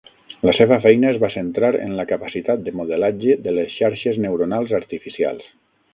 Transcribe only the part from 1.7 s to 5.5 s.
en la capacitat de modelatge de les xarxes neuronals artificials.